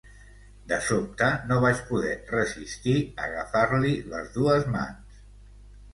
De 0.71 0.77
sobte, 0.85 1.27
no 1.51 1.57
vaig 1.65 1.83
poder 1.91 2.15
resistir 2.37 2.95
agafar-li 3.27 3.95
les 4.15 4.37
dues 4.39 4.67
mans. 4.79 5.25